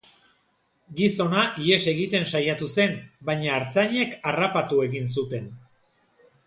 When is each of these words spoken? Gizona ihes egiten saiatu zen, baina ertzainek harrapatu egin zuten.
Gizona 1.01 1.43
ihes 1.65 1.77
egiten 1.91 2.25
saiatu 2.31 2.71
zen, 2.79 2.97
baina 3.31 3.53
ertzainek 3.61 4.19
harrapatu 4.33 4.83
egin 4.89 5.11
zuten. 5.19 5.51